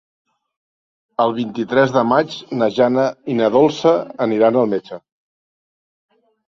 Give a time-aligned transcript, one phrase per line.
[1.25, 3.95] El vint-i-tres de maig na Jana i na Dolça
[4.29, 5.05] aniran al metge.